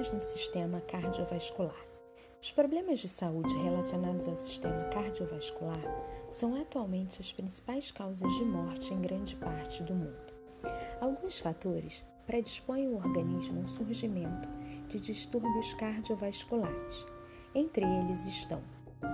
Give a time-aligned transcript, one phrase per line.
[0.00, 1.86] problemas no sistema cardiovascular.
[2.40, 5.78] Os problemas de saúde relacionados ao sistema cardiovascular
[6.30, 10.32] são atualmente as principais causas de morte em grande parte do mundo.
[11.00, 14.48] Alguns fatores predispõem o organismo ao surgimento
[14.88, 17.06] de distúrbios cardiovasculares.
[17.54, 18.62] Entre eles estão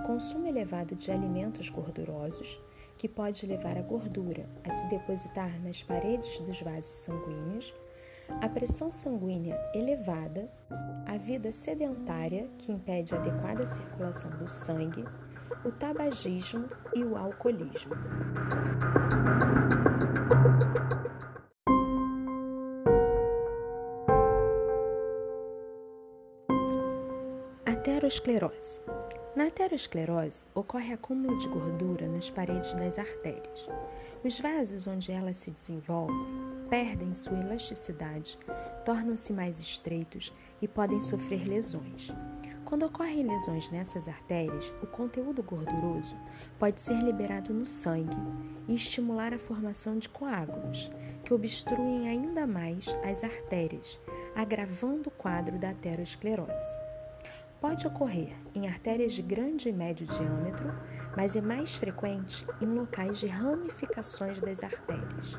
[0.05, 2.61] consumo elevado de alimentos gordurosos,
[2.97, 7.73] que pode levar a gordura a se depositar nas paredes dos vasos sanguíneos,
[8.41, 10.49] a pressão sanguínea elevada,
[11.05, 15.05] a vida sedentária, que impede a adequada circulação do sangue,
[15.63, 17.93] o tabagismo e o alcoolismo.
[27.65, 28.79] Aterosclerose.
[29.35, 33.69] Na aterosclerose, ocorre acúmulo de gordura nas paredes das artérias.
[34.23, 38.37] Os vasos onde ela se desenvolve perdem sua elasticidade,
[38.85, 42.13] tornam-se mais estreitos e podem sofrer lesões.
[42.65, 46.17] Quando ocorrem lesões nessas artérias, o conteúdo gorduroso
[46.59, 48.17] pode ser liberado no sangue
[48.67, 50.91] e estimular a formação de coágulos,
[51.23, 53.97] que obstruem ainda mais as artérias,
[54.35, 56.75] agravando o quadro da aterosclerose.
[57.61, 60.71] Pode ocorrer em artérias de grande e médio diâmetro,
[61.15, 65.37] mas é mais frequente em locais de ramificações das artérias.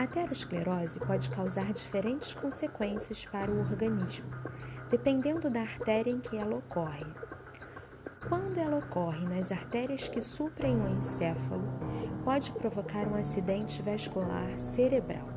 [0.00, 4.30] A aterosclerose pode causar diferentes consequências para o organismo,
[4.88, 7.04] dependendo da artéria em que ela ocorre.
[8.26, 11.68] Quando ela ocorre nas artérias que suprem o encéfalo,
[12.24, 15.28] pode provocar um acidente vascular cerebral.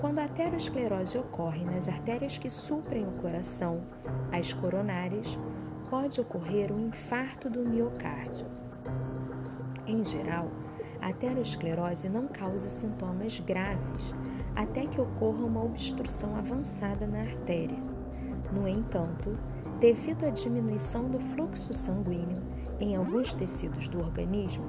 [0.00, 3.82] Quando a aterosclerose ocorre nas artérias que suprem o coração,
[4.32, 5.38] as coronárias,
[5.90, 8.46] pode ocorrer um infarto do miocárdio.
[9.86, 10.48] Em geral,
[11.04, 14.14] a aterosclerose não causa sintomas graves
[14.56, 17.76] até que ocorra uma obstrução avançada na artéria.
[18.50, 19.38] No entanto,
[19.78, 22.42] devido à diminuição do fluxo sanguíneo
[22.80, 24.64] em alguns tecidos do organismo,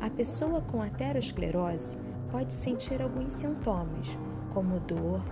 [0.00, 1.96] a pessoa com aterosclerose
[2.32, 4.18] pode sentir alguns sintomas,
[4.52, 5.22] como dor,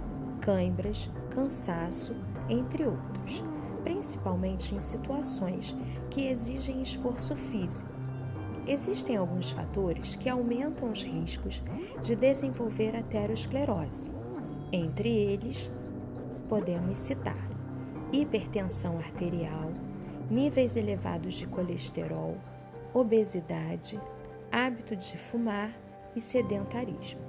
[0.40, 2.14] cãibras, cansaço,
[2.48, 3.42] entre outros,
[3.82, 5.76] principalmente em situações
[6.10, 7.93] que exigem esforço físico.
[8.66, 11.62] Existem alguns fatores que aumentam os riscos
[12.02, 14.10] de desenvolver aterosclerose.
[14.72, 15.70] Entre eles,
[16.48, 17.48] podemos citar
[18.10, 19.70] hipertensão arterial,
[20.30, 22.36] níveis elevados de colesterol,
[22.92, 24.00] obesidade,
[24.50, 25.76] hábito de fumar
[26.14, 27.20] e sedentarismo.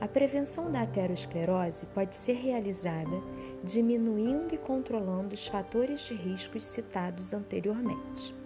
[0.00, 3.22] A prevenção da aterosclerose pode ser realizada
[3.62, 8.43] diminuindo e controlando os fatores de risco citados anteriormente.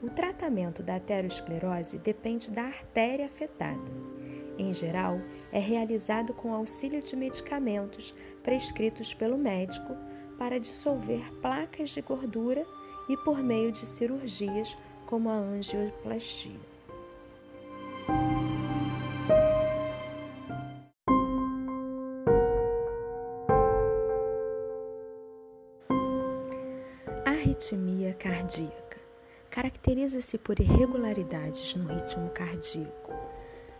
[0.00, 3.90] O tratamento da aterosclerose depende da artéria afetada.
[4.56, 5.20] Em geral,
[5.52, 9.96] é realizado com auxílio de medicamentos prescritos pelo médico
[10.38, 12.64] para dissolver placas de gordura
[13.08, 14.76] e por meio de cirurgias
[15.06, 16.58] como a angioplastia.
[27.24, 28.87] Arritmia cardíaca
[29.58, 33.12] caracteriza-se por irregularidades no ritmo cardíaco,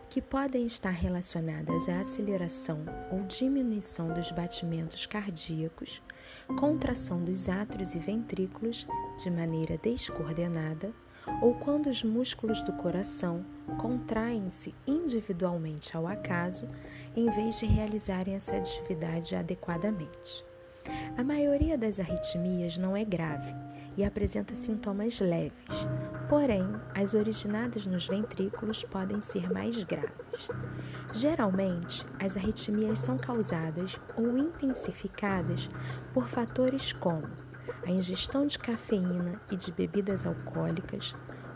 [0.09, 2.81] que podem estar relacionadas à aceleração
[3.13, 6.03] ou diminuição dos batimentos cardíacos,
[6.59, 8.89] contração dos átrios e ventrículos
[9.23, 10.93] de maneira descoordenada,
[11.41, 13.47] ou quando os músculos do coração
[13.79, 16.69] contraem-se individualmente ao acaso,
[17.15, 20.45] em vez de realizarem essa atividade adequadamente.
[21.17, 23.55] A maioria das arritmias não é grave
[23.99, 25.89] e apresenta sintomas leves,
[26.29, 26.65] porém,
[26.95, 30.49] as originadas nos ventrículos podem ser mais graves.
[31.13, 35.69] Geralmente, as arritmias são causadas ou intensificadas
[36.15, 37.27] por fatores como
[37.85, 41.13] a ingestão de cafeína e de bebidas alcoólicas,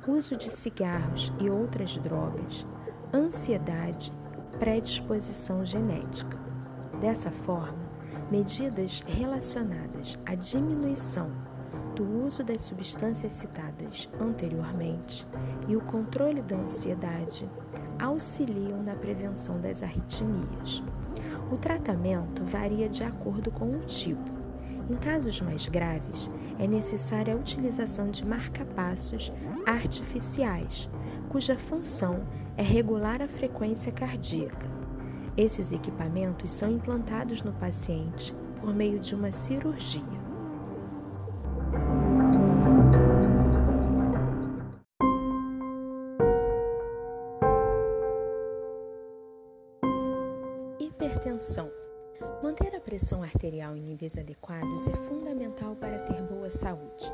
[0.09, 2.66] uso de cigarros e outras drogas,
[3.14, 4.12] ansiedade,
[4.59, 6.36] predisposição genética.
[7.00, 7.78] Dessa forma,
[8.33, 11.52] medidas relacionadas à diminuição
[12.03, 15.27] do uso das substâncias citadas anteriormente
[15.69, 17.49] e o controle da ansiedade
[18.01, 20.83] auxiliam na prevenção das arritmias.
[21.51, 24.31] O tratamento varia de acordo com o tipo.
[24.91, 26.28] Em casos mais graves,
[26.59, 29.33] é necessária a utilização de marcapassos
[29.65, 30.89] artificiais,
[31.28, 32.25] cuja função
[32.57, 34.72] é regular a frequência cardíaca
[35.37, 40.22] esses equipamentos são implantados no paciente por meio de uma cirurgia.
[51.22, 51.71] Hipertensão
[52.42, 57.13] Manter a pressão arterial em níveis adequados é fundamental para ter boa saúde.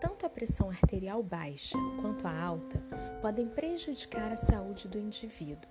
[0.00, 2.82] Tanto a pressão arterial baixa quanto a alta
[3.22, 5.70] podem prejudicar a saúde do indivíduo.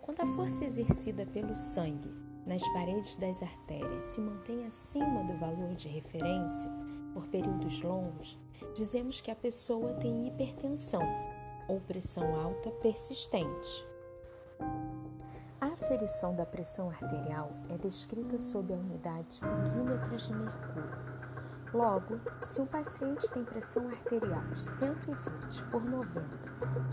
[0.00, 2.12] Quando a força exercida pelo sangue
[2.44, 6.72] nas paredes das artérias se mantém acima do valor de referência
[7.14, 8.36] por períodos longos,
[8.74, 11.02] dizemos que a pessoa tem hipertensão
[11.68, 13.86] ou pressão alta persistente.
[15.92, 20.98] Aferição da pressão arterial é descrita sob a unidade milímetros de mercúrio.
[21.74, 26.24] Logo, se um paciente tem pressão arterial de 120 por 90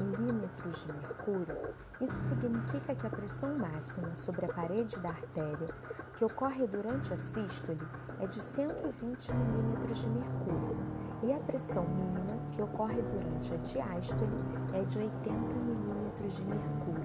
[0.03, 5.73] milímetros de mercúrio, isso significa que a pressão máxima sobre a parede da artéria,
[6.17, 7.79] que ocorre durante a sístole,
[8.19, 10.77] é de 120 milímetros de mercúrio,
[11.23, 14.43] e a pressão mínima, que ocorre durante a diástole,
[14.73, 16.98] é de 80 milímetros de mercúrio.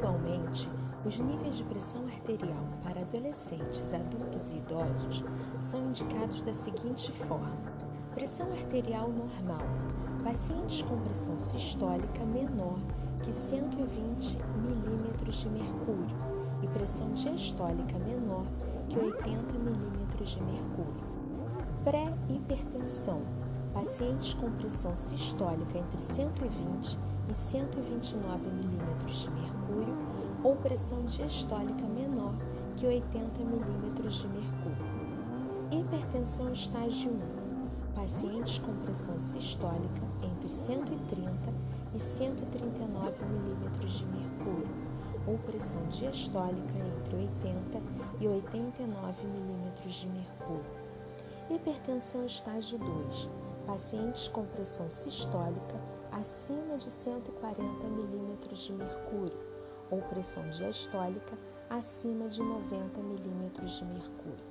[0.00, 0.66] Atualmente,
[1.04, 5.22] os níveis de pressão arterial para adolescentes, adultos e idosos
[5.60, 7.52] são indicados da seguinte forma:
[8.14, 9.60] pressão arterial normal,
[10.24, 12.78] pacientes com pressão sistólica menor
[13.22, 16.16] que 120 milímetros de mercúrio
[16.62, 18.46] e pressão diastólica menor
[18.88, 21.04] que 80 milímetros de mercúrio.
[21.84, 23.20] Pré-hipertensão,
[23.74, 26.98] pacientes com pressão sistólica entre 120
[27.28, 29.59] e 129 milímetros de mercúrio
[30.42, 32.34] ou pressão diastólica menor
[32.76, 35.00] que 80 milímetros de mercúrio.
[35.70, 37.94] Hipertensão estágio 1.
[37.94, 41.30] Pacientes com pressão sistólica entre 130
[41.94, 44.68] e 139 milímetros de mercúrio
[45.26, 47.82] ou pressão diastólica entre 80
[48.20, 50.64] e 89 milímetros de mercúrio.
[51.50, 53.28] Hipertensão estágio 2.
[53.66, 55.78] Pacientes com pressão sistólica
[56.10, 59.49] acima de 140 milímetros de mercúrio
[59.90, 61.36] ou pressão diastólica
[61.68, 64.44] acima de 90 milímetros de mercúrio.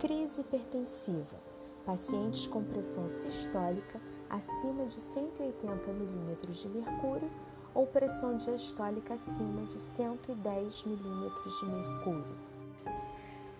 [0.00, 1.48] Crise hipertensiva.
[1.84, 7.30] Pacientes com pressão sistólica acima de 180 milímetros de mercúrio
[7.74, 12.36] ou pressão diastólica acima de 110 milímetros de mercúrio.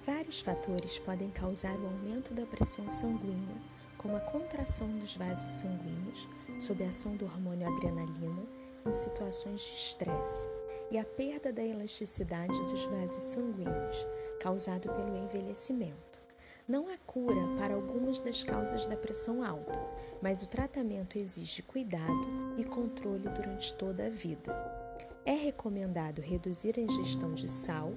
[0.05, 3.57] Vários fatores podem causar o aumento da pressão sanguínea,
[3.97, 6.29] como a contração dos vasos sanguíneos
[6.61, 8.43] sob a ação do hormônio adrenalina
[8.87, 10.58] em situações de estresse
[10.91, 14.07] e a perda da elasticidade dos vasos sanguíneos,
[14.41, 16.21] causado pelo envelhecimento.
[16.67, 19.79] Não há cura para algumas das causas da pressão alta,
[20.21, 24.53] mas o tratamento exige cuidado e controle durante toda a vida.
[25.25, 27.93] É recomendado reduzir a ingestão de sal,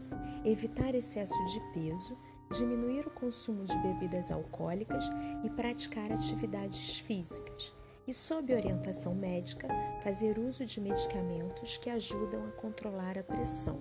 [0.46, 2.18] evitar excesso de peso,
[2.52, 5.06] diminuir o consumo de bebidas alcoólicas
[5.44, 7.74] e praticar atividades físicas
[8.08, 9.68] e, sob orientação médica,
[10.04, 13.80] fazer uso de medicamentos que ajudam a controlar a pressão.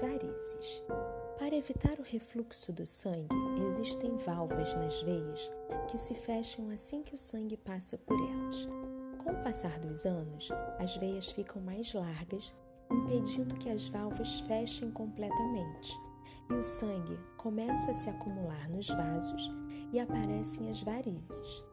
[0.00, 0.84] Varizes.
[1.38, 3.34] Para evitar o refluxo do sangue,
[3.66, 5.50] existem válvulas nas veias
[5.88, 8.68] que se fecham assim que o sangue passa por elas.
[9.22, 12.54] Com o passar dos anos, as veias ficam mais largas
[12.90, 15.98] impedindo que as válvulas fechem completamente,
[16.50, 19.50] e o sangue começa a se acumular nos vasos
[19.92, 21.64] e aparecem as varizes.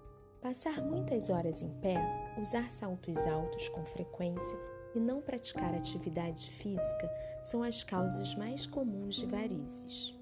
[0.42, 1.98] Passar muitas horas em pé,
[2.40, 4.58] usar saltos altos com frequência
[4.96, 7.10] e não praticar atividade física
[7.44, 10.18] são as causas mais comuns de varizes.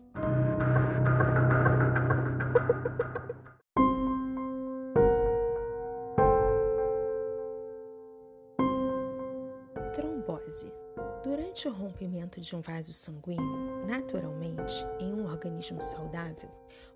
[12.37, 16.49] De um vaso sanguíneo, naturalmente, em um organismo saudável,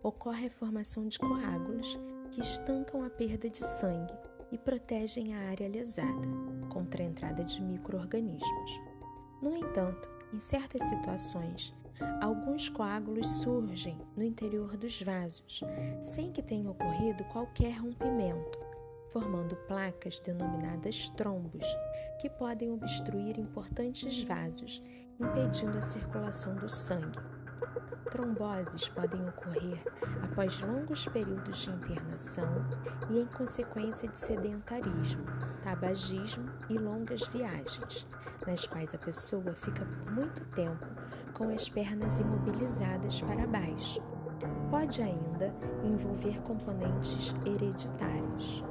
[0.04, 1.98] ocorre a formação de coágulos
[2.32, 4.14] que estancam a perda de sangue
[4.52, 6.28] e protegem a área lesada
[6.70, 8.82] contra a entrada de microorganismos.
[9.42, 11.74] No entanto, em certas situações,
[12.22, 15.62] alguns coágulos surgem no interior dos vasos,
[16.02, 18.60] sem que tenha ocorrido qualquer rompimento,
[19.14, 21.66] formando placas denominadas trombos,
[22.20, 24.82] que podem obstruir importantes vasos,
[25.20, 27.20] impedindo a circulação do sangue.
[28.10, 29.82] Tromboses podem ocorrer
[30.24, 32.66] após longos períodos de internação
[33.10, 35.26] e em consequência de sedentarismo,
[35.64, 38.08] tabagismo e longas viagens,
[38.46, 40.86] nas quais a pessoa fica por muito tempo
[41.34, 44.02] com as pernas imobilizadas para baixo.
[44.70, 45.54] Pode ainda
[45.84, 48.64] envolver componentes hereditários.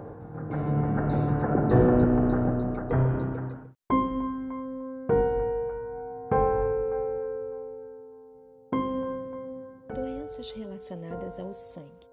[9.95, 12.13] Doenças relacionadas ao sangue.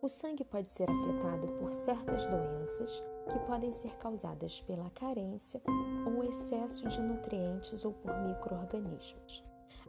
[0.00, 5.60] O sangue pode ser afetado por certas doenças que podem ser causadas pela carência
[6.06, 9.44] ou excesso de nutrientes ou por microorganismos.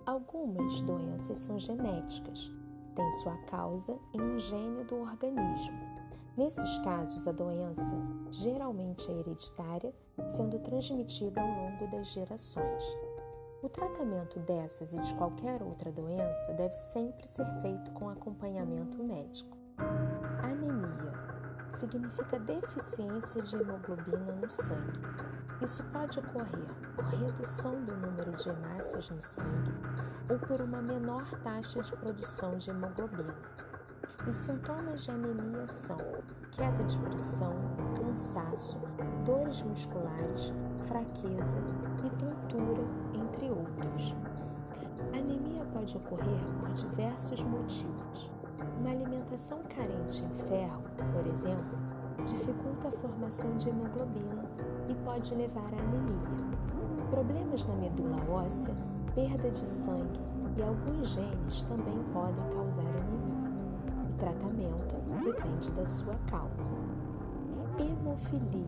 [0.06, 2.52] Algumas doenças são genéticas,
[2.96, 5.89] têm sua causa em um gene do organismo.
[6.40, 7.98] Nesses casos, a doença
[8.32, 9.94] geralmente é hereditária,
[10.26, 12.82] sendo transmitida ao longo das gerações.
[13.62, 19.58] O tratamento dessas e de qualquer outra doença deve sempre ser feito com acompanhamento médico.
[20.42, 21.12] Anemia
[21.68, 25.02] significa deficiência de hemoglobina no sangue.
[25.62, 29.74] Isso pode ocorrer por redução do número de hemácias no sangue
[30.32, 33.36] ou por uma menor taxa de produção de hemoglobina.
[34.28, 35.98] Os sintomas de anemia são
[36.52, 37.54] queda de pressão,
[37.96, 38.78] cansaço,
[39.26, 40.54] dores musculares,
[40.86, 41.60] fraqueza
[42.06, 42.84] e tontura,
[43.14, 44.16] entre outros.
[45.14, 48.30] A anemia pode ocorrer por diversos motivos.
[48.80, 50.84] Uma alimentação carente em ferro,
[51.14, 51.80] por exemplo,
[52.26, 54.44] dificulta a formação de hemoglobina
[54.90, 56.50] e pode levar à anemia.
[57.10, 58.76] Problemas na medula óssea,
[59.16, 60.20] perda de sangue
[60.58, 63.49] e alguns genes também podem causar anemia.
[64.20, 66.74] Tratamento depende da sua causa.
[67.80, 68.66] Hemofilia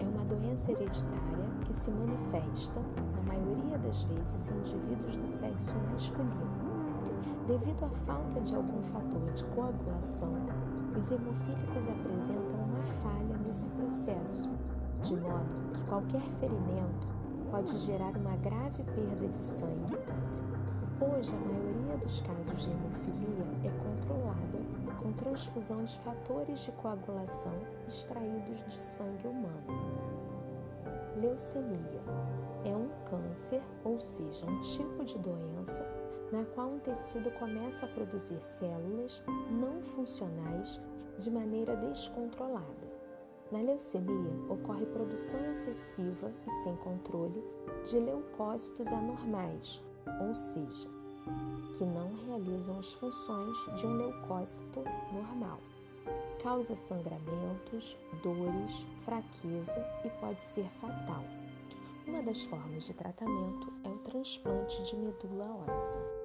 [0.00, 2.80] é uma doença hereditária que se manifesta,
[3.14, 6.32] na maioria das vezes, em indivíduos do sexo masculino.
[7.46, 10.32] Devido à falta de algum fator de coagulação,
[10.98, 14.48] os hemofílicos apresentam uma falha nesse processo,
[15.02, 17.08] de modo que qualquer ferimento
[17.50, 19.98] pode gerar uma grave perda de sangue.
[21.00, 24.58] Hoje, a maioria dos casos de hemofilia é controlada
[25.00, 27.54] com transfusão de fatores de coagulação
[27.86, 29.64] extraídos de sangue humano.
[31.16, 32.02] Leucemia
[32.64, 35.86] é um câncer, ou seja, um tipo de doença
[36.32, 40.80] na qual um tecido começa a produzir células não funcionais
[41.16, 42.88] de maneira descontrolada.
[43.52, 47.42] Na leucemia, ocorre produção excessiva e sem controle
[47.84, 49.82] de leucócitos anormais,
[50.20, 50.88] ou seja,
[51.76, 55.58] que não realizam as funções de um leucócito normal.
[56.42, 61.24] Causa sangramentos, dores, fraqueza e pode ser fatal.
[62.06, 66.18] Uma das formas de tratamento é o transplante de medula óssea.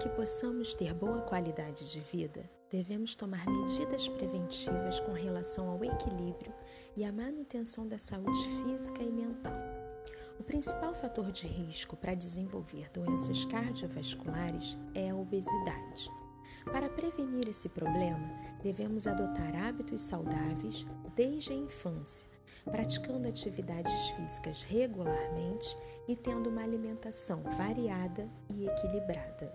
[0.00, 6.54] que possamos ter boa qualidade de vida, devemos tomar medidas preventivas com relação ao equilíbrio
[6.96, 9.58] e à manutenção da saúde física e mental.
[10.38, 16.08] O principal fator de risco para desenvolver doenças cardiovasculares é a obesidade.
[16.64, 18.30] Para prevenir esse problema,
[18.62, 20.86] devemos adotar hábitos saudáveis
[21.16, 22.28] desde a infância,
[22.64, 29.52] praticando atividades físicas regularmente e tendo uma alimentação variada e equilibrada.